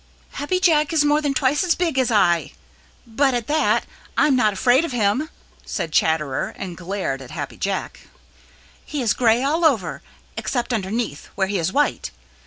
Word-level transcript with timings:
"Happy 0.31 0.59
Jack 0.59 0.91
is 0.91 1.05
more 1.05 1.21
than 1.21 1.35
twice 1.35 1.63
as 1.63 1.75
big 1.75 1.99
as 1.99 2.09
I, 2.09 2.53
but 3.05 3.35
at 3.35 3.45
that, 3.45 3.85
I'm 4.17 4.35
not 4.35 4.51
afraid 4.51 4.83
of 4.83 4.91
him," 4.91 5.29
said 5.63 5.91
Chatterer 5.91 6.55
and 6.57 6.75
glared 6.75 7.21
at 7.21 7.29
Happy 7.29 7.55
Jack. 7.55 8.07
"He 8.83 9.03
is 9.03 9.13
gray 9.13 9.43
all 9.43 9.63
over, 9.63 10.01
except 10.35 10.73
underneath, 10.73 11.27
where 11.35 11.45
he 11.45 11.59
is 11.59 11.71
white. 11.71 12.09